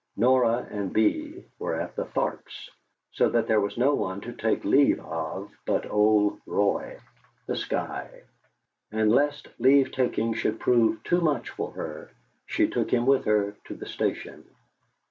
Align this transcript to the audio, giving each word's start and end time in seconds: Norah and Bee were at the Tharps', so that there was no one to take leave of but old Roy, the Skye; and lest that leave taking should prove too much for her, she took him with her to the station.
Norah 0.17 0.67
and 0.71 0.91
Bee 0.91 1.43
were 1.59 1.79
at 1.79 1.95
the 1.95 2.05
Tharps', 2.05 2.71
so 3.11 3.29
that 3.29 3.45
there 3.45 3.61
was 3.61 3.77
no 3.77 3.93
one 3.93 4.19
to 4.21 4.33
take 4.33 4.65
leave 4.65 4.99
of 4.99 5.51
but 5.67 5.85
old 5.85 6.39
Roy, 6.47 6.97
the 7.45 7.55
Skye; 7.55 8.23
and 8.91 9.11
lest 9.11 9.43
that 9.43 9.59
leave 9.61 9.91
taking 9.91 10.33
should 10.33 10.59
prove 10.59 11.03
too 11.03 11.21
much 11.21 11.51
for 11.51 11.73
her, 11.73 12.09
she 12.47 12.67
took 12.67 12.89
him 12.89 13.05
with 13.05 13.25
her 13.25 13.55
to 13.65 13.75
the 13.75 13.85
station. 13.85 14.43